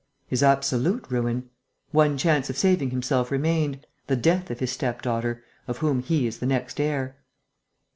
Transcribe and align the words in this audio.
"His 0.25 0.41
absolute 0.41 1.05
ruin. 1.11 1.51
One 1.91 2.17
chance 2.17 2.49
of 2.49 2.57
saving 2.57 2.89
himself 2.89 3.29
remained, 3.29 3.85
the 4.07 4.15
death 4.15 4.49
of 4.49 4.59
his 4.59 4.71
step 4.71 5.03
daughter, 5.03 5.43
of 5.67 5.77
whom 5.77 6.01
he 6.01 6.25
is 6.25 6.39
the 6.39 6.47
next 6.47 6.79
heir." 6.81 7.17